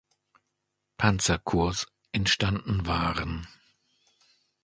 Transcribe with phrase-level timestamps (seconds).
[0.97, 3.45] Panzerkorps entstanden waren.